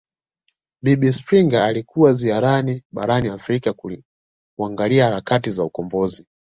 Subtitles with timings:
[0.83, 3.75] Bibi Springer alikuwa ziarani barani Afrika
[4.57, 6.25] kuangalia harakati za ukombozi